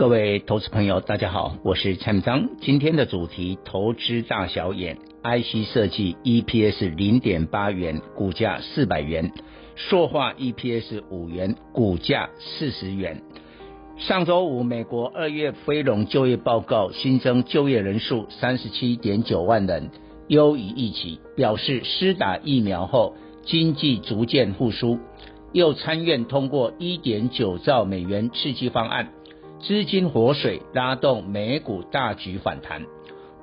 [0.00, 2.48] 各位投资朋友，大家好，我是蔡明章。
[2.62, 9.26] 今天的主题：投资大小眼，IC 设计 EPS 零点八元，股价四百元；
[9.76, 13.20] 塑化 EPS 五元，股价四十元。
[13.98, 19.90] 上周五，美国二月非农就业报告新增就业人数三十七点九万人，
[20.28, 24.98] 优于预期，表示施打疫苗后经济逐渐复苏。
[25.52, 29.10] 又参院通过一点九兆美元刺激方案。
[29.60, 32.86] 资金活水拉动美股大举反弹，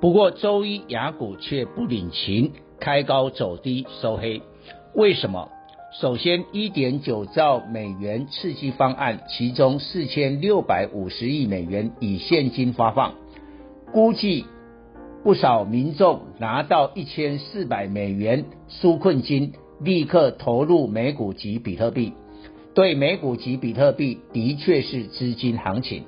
[0.00, 4.42] 不过周一雅股却不领情，开高走低收黑。
[4.94, 5.48] 为什么？
[6.00, 13.14] 首先，一点九兆美元刺激方案，其中四千六百五十亿美元以现金发放，
[13.92, 14.44] 估计
[15.22, 22.12] 不少民众拿到一千四百美元纾困金，立刻投入美股及比特币。
[22.78, 26.04] 对美股及比特币的确是资金行情，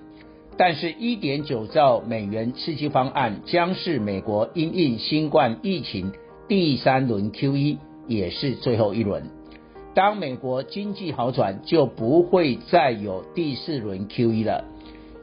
[0.56, 6.12] 但是1.9兆美元刺激方案将是美国因应新冠疫情
[6.46, 9.24] 第三轮 QE，也是最后一轮。
[9.94, 14.64] 当美国经济好转，就不会再有第四轮 QE 了。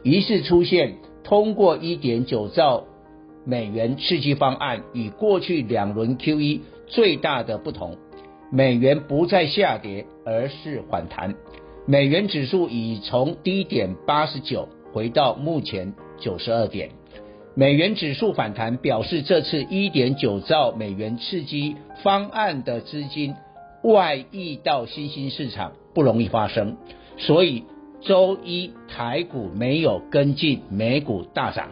[0.03, 2.84] 于是出现通过1.9兆
[3.45, 7.95] 美元刺激方案与过去两轮 QE 最大的不同。
[8.50, 11.36] 美元不再下跌，而是反弹。
[11.86, 16.90] 美元指数已从低点八十九回到目前九十二点。
[17.56, 23.36] 美元指数反弹，表示这次一点九兆美元刺激方案的资金
[23.84, 26.78] 外溢到新兴市场不容易发生，
[27.18, 27.64] 所以
[28.02, 31.72] 周一台股没有跟进，美股大涨。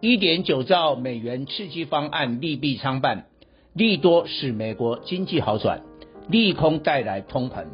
[0.00, 3.26] 一点九兆美元刺激方案利弊参半，
[3.72, 5.82] 利多使美国经济好转。
[6.28, 7.66] 利空带来通膨。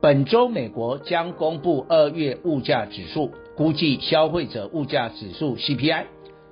[0.00, 6.06] 本周美国将公布二月物价指数，估计消费者物价指数 CPI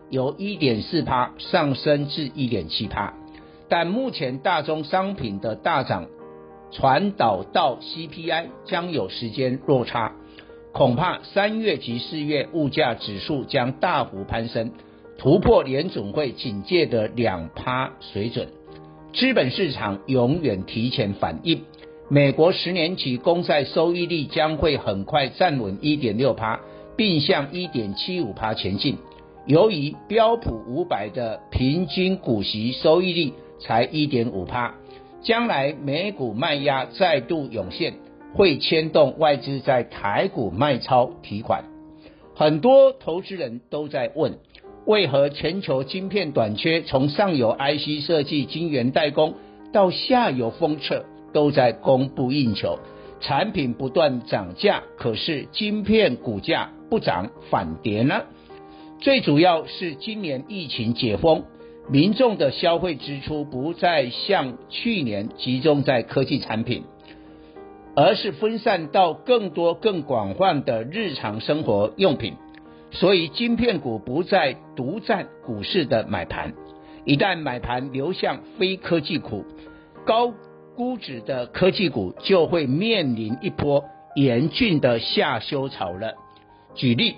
[0.08, 3.12] 由1.4%上升至1.7%，
[3.68, 6.06] 但目前大宗商品的大涨
[6.70, 10.12] 传导到 CPI 将有时间落差，
[10.72, 14.70] 恐怕三月及四月物价指数将大幅攀升，
[15.18, 18.46] 突破联准会警戒的两趴水准。
[19.12, 21.62] 资本市场永远提前反应，
[22.08, 26.60] 美国十年期公债收益率将会很快站稳一点六趴，
[26.96, 28.98] 并向一点七五趴前进。
[29.46, 34.74] 由于标普五百的平均股息收益率才一点五趴，
[35.22, 37.94] 将来美股卖压再度涌现，
[38.34, 41.64] 会牵动外资在台股卖超提款。
[42.36, 44.38] 很多投资人都在问。
[44.86, 46.82] 为何全球晶片短缺？
[46.82, 49.34] 从上游 IC 设计、晶圆代工
[49.72, 52.78] 到下游封测，都在供不应求，
[53.20, 58.22] 产品不断涨价，可是晶片股价不涨反跌呢？
[59.00, 61.44] 最主要是今年疫情解封，
[61.88, 66.84] 民众的消费支出不再像去年集中在科技产品，
[67.94, 72.34] 而是分散到更多更广泛的日常生活用品。
[72.92, 76.54] 所以，晶片股不再独占股市的买盘，
[77.04, 79.44] 一旦买盘流向非科技股，
[80.04, 80.34] 高
[80.74, 83.84] 估值的科技股就会面临一波
[84.16, 86.14] 严峻的下修潮了。
[86.74, 87.14] 举例，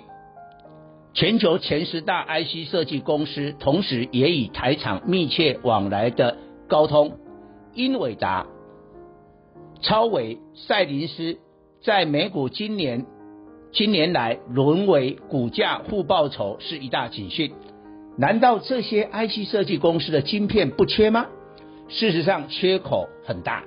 [1.13, 7.17] 全球前十大 IC 设计公司，同时也与台厂密切往来的高通、
[7.73, 8.45] 英伟达、
[9.81, 11.39] 超伟、赛灵思，
[11.81, 13.07] 在美股今年。
[13.73, 17.53] 今年来沦为股价负报酬是一大警讯。
[18.15, 21.25] 难道这些 IC 设计公司的晶片不缺吗？
[21.89, 23.63] 事实上缺口很大。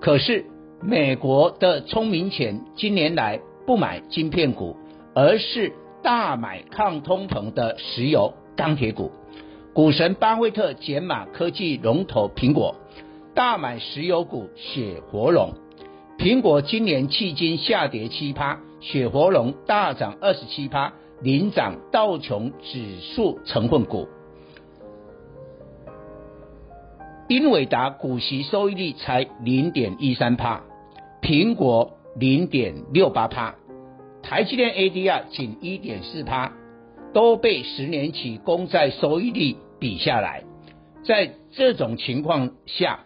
[0.00, 0.44] 可是
[0.80, 4.76] 美国的聪明钱今年来不买晶片股，
[5.16, 9.10] 而是大买抗通膨的石油、钢铁股。
[9.74, 12.76] 股神巴菲特减码科技龙头苹果，
[13.34, 15.54] 大买石油股雪佛龙。
[16.18, 18.60] 苹果今年迄今下跌七趴。
[18.80, 24.06] 雪佛龙大涨二十七趴，领涨道琼指数成分股。
[27.26, 30.62] 英伟达股息收益率才零点一三趴，
[31.20, 33.56] 苹果零点六八趴，
[34.22, 36.52] 台积电 ADR 仅一点四趴，
[37.12, 40.44] 都被十年期公债收益率比下来。
[41.02, 43.00] 在这种情况下，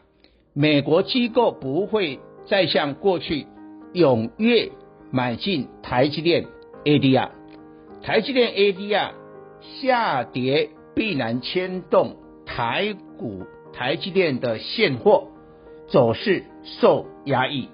[0.53, 3.47] 美国机构不会再像过去
[3.93, 4.73] 踊跃
[5.11, 6.47] 买进台积电
[6.85, 7.31] ADR，
[8.03, 9.11] 台积电 ADR
[9.61, 15.29] 下跌必然牵动台股台积电的现货
[15.89, 17.69] 走势受压抑。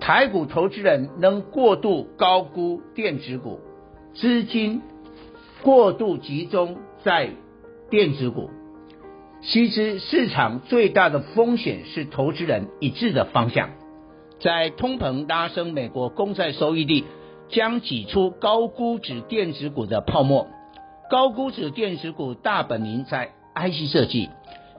[0.00, 3.60] 台股投资人能过度高估电子股，
[4.14, 4.82] 资金
[5.62, 7.30] 过度集中在
[7.88, 8.50] 电子股。
[9.48, 13.70] 须知市场最大的风险是投资人一致的方向，
[14.40, 17.04] 在通膨拉升，美国公债收益率
[17.48, 20.48] 将挤出高估值电子股的泡沫。
[21.08, 24.30] 高估值电子股大本营在 IC 设计，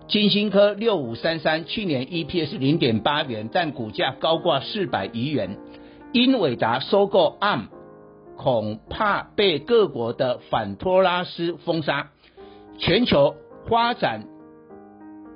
[0.10, 5.58] 晶心科六五三三去年 EPS 零点八元，但股价高挂四百余元，
[6.12, 7.68] 英伟达收购 ARM，
[8.36, 12.10] 恐怕被各国的反托拉斯封杀，
[12.78, 13.36] 全球
[13.70, 14.26] 发展。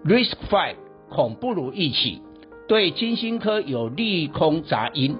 [0.03, 0.75] Risk five
[1.09, 2.21] 恐不如预期，
[2.67, 5.17] 对晶心科有利空杂音，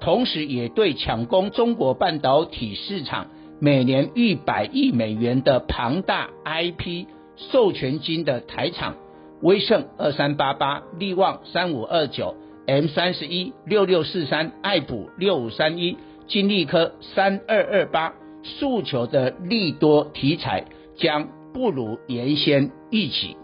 [0.00, 3.26] 同时也对抢攻中国半导体市场
[3.58, 7.06] 每年逾百亿美元的庞大 IP
[7.36, 8.94] 授权金的台厂
[9.42, 12.36] 威盛二三八八、力旺三五二九、
[12.66, 15.96] M 三十一、六六四三、爱普六五三一、
[16.28, 20.66] 金利科三二二八诉求的利多题材
[20.96, 23.36] 将不如原先预期。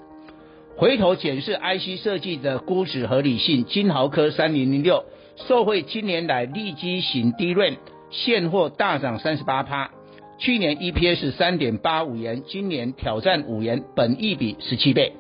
[0.79, 5.05] 回头检视 IC 设计的估值合理性，金豪科三零零六
[5.49, 7.79] 受惠今年来利基型低润
[8.11, 9.91] 现货大涨三十八趴，
[10.39, 15.15] 去年 EPS 三点八五元，今年挑战五元，本益比十七倍。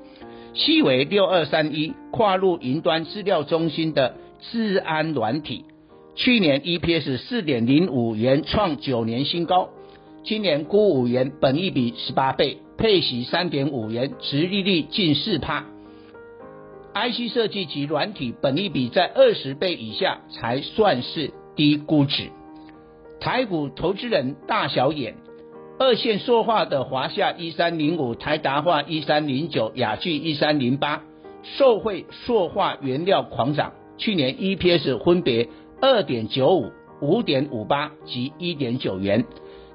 [0.52, 4.14] 细为六二三一跨入云端资料中心的
[4.50, 5.64] 治安软体，
[6.14, 9.70] 去年 EPS 四点零五元，创九年新高，
[10.26, 12.58] 今年估五元，本益比十八倍。
[12.76, 15.64] 配息三点五元，殖利率近四趴。
[16.94, 22.30] IC 设计及软体本益比在二十倍以下才算是低估值。
[23.20, 25.14] 台股投资人大小眼，
[25.78, 31.04] 二线塑化的华夏一三零五、台达化一三零九、雅聚一三零八，
[31.44, 35.48] 受惠塑化原料狂涨，去年 EPS 分别
[35.80, 39.24] 二点九五、五点五八及一点九元。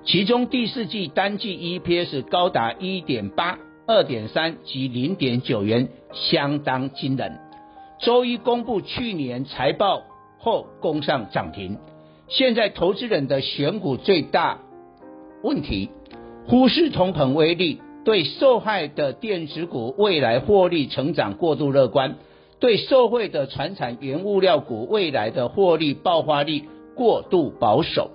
[0.04, 7.38] 其中第四季单季 EPS 高达一点八、二点三及零点九元，相当惊人。
[8.00, 10.02] 周一公布去年财报
[10.40, 11.78] 后攻上涨停。
[12.28, 14.60] 现在投资人的选股最大
[15.44, 15.92] 问题，
[16.48, 22.16] 忽视通膨威力，对受害的电子股未来获利成长过度乐观，
[22.60, 26.64] 对受惠的传产原物料股未来的获利爆发力
[26.96, 28.10] 过度保守。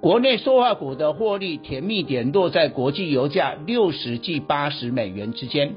[0.00, 5.74] 国内塑化股的获利甜蜜点落在国际油价六十至八十美元之间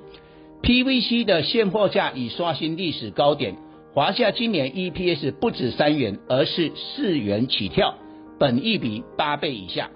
[0.62, 3.58] ，PVC 的现货价已刷新历史高点。
[3.94, 7.96] 华夏今年 EPS 不止三元，而是四元起跳，
[8.40, 9.92] 本一比八倍以下。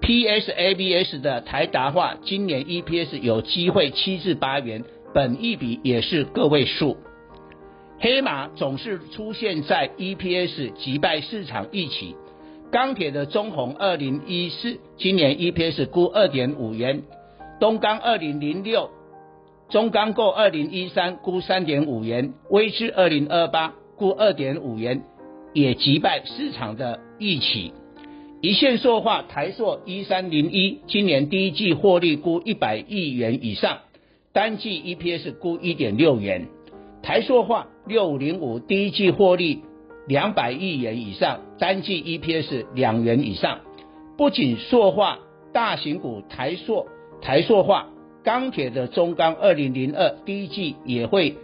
[0.00, 6.98] PSABS 的台达化今年 EPS 有机会七至八元，本一比也是个位数。
[7.98, 12.14] 黑马总是出现在 EPS 击败市场预期。
[12.70, 17.02] 钢铁的中红二零一四今年 EPS 估二点五元，
[17.60, 18.90] 东钢二零零六，
[19.70, 25.04] 中钢构二零一三估三点五元，威致二零二八估二点五元，
[25.54, 27.72] 也击败市场的预期。
[28.42, 33.78] 一线塑化台塑一三零一今年第一季获利估一百亿元以上，
[34.32, 36.48] 单季 EPS 估一点六元。
[37.02, 39.62] 台塑化六五零五第一季获利。
[40.06, 43.60] 两百亿元以上，单季 EPS 两元以上。
[44.16, 45.18] 不仅塑化
[45.52, 46.86] 大型股台塑、
[47.20, 47.88] 台塑化，
[48.22, 51.36] 钢铁的中钢二零零二第一季也会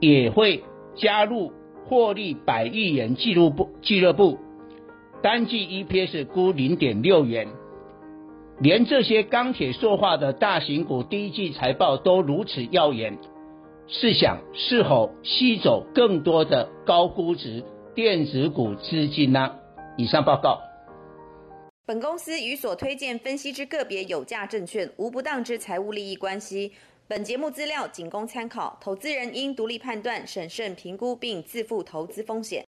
[0.00, 0.62] 也会
[0.94, 1.52] 加入
[1.86, 4.38] 获利百亿元俱乐部俱乐部，
[5.22, 7.48] 单季 EPS 估零点六元。
[8.60, 13.18] 连这些钢铁塑化的大型股第一季财报都如此耀眼。
[13.90, 17.64] 试想是否吸走更多的高估值
[17.94, 19.50] 电子股资金呢？
[19.96, 20.60] 以上报告。
[21.86, 26.70] 本公司与所推荐分析之个别有价证券无不当之财务利益关系。
[27.06, 32.66] 本节目资料仅供参考，投资人应独立判断、审慎评估并自负投资风险。